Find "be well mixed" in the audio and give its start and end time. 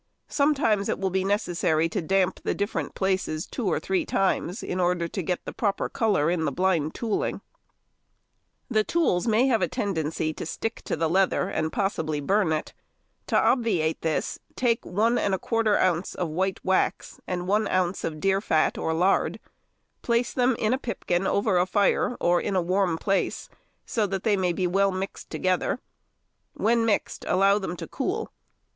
24.51-25.29